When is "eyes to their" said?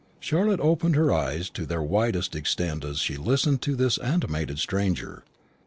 1.13-1.83